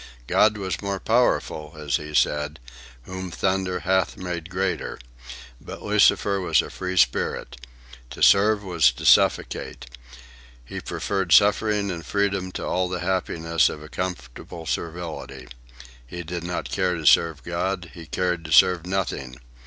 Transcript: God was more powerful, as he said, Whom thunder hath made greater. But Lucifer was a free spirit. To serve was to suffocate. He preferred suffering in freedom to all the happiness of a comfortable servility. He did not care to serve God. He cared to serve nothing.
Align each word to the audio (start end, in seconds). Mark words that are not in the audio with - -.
God 0.25 0.57
was 0.57 0.81
more 0.81 0.99
powerful, 0.99 1.75
as 1.77 1.97
he 1.97 2.15
said, 2.15 2.59
Whom 3.03 3.29
thunder 3.29 3.81
hath 3.81 4.17
made 4.17 4.49
greater. 4.49 4.97
But 5.63 5.83
Lucifer 5.83 6.41
was 6.41 6.63
a 6.63 6.71
free 6.71 6.97
spirit. 6.97 7.55
To 8.09 8.23
serve 8.23 8.63
was 8.63 8.91
to 8.93 9.05
suffocate. 9.05 9.85
He 10.65 10.81
preferred 10.81 11.31
suffering 11.33 11.91
in 11.91 12.01
freedom 12.01 12.51
to 12.53 12.65
all 12.65 12.89
the 12.89 13.01
happiness 13.01 13.69
of 13.69 13.83
a 13.83 13.89
comfortable 13.89 14.65
servility. 14.65 15.47
He 16.07 16.23
did 16.23 16.43
not 16.43 16.71
care 16.71 16.95
to 16.95 17.05
serve 17.05 17.43
God. 17.43 17.91
He 17.93 18.07
cared 18.07 18.43
to 18.45 18.51
serve 18.51 18.87
nothing. 18.87 19.35